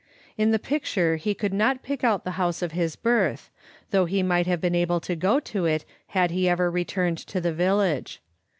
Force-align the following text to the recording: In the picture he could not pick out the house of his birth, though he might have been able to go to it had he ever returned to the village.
In 0.35 0.49
the 0.49 0.57
picture 0.57 1.17
he 1.17 1.35
could 1.35 1.53
not 1.53 1.83
pick 1.83 2.03
out 2.03 2.23
the 2.23 2.31
house 2.41 2.63
of 2.63 2.71
his 2.71 2.95
birth, 2.95 3.51
though 3.91 4.05
he 4.05 4.23
might 4.23 4.47
have 4.47 4.59
been 4.59 4.73
able 4.73 4.99
to 4.99 5.15
go 5.15 5.39
to 5.41 5.65
it 5.67 5.85
had 6.07 6.31
he 6.31 6.49
ever 6.49 6.71
returned 6.71 7.19
to 7.19 7.39
the 7.39 7.53
village. 7.53 8.19